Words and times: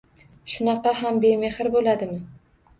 Shunaqa 0.53 0.95
ham 1.03 1.21
bemehr 1.27 1.71
bo'ladimi? 1.79 2.21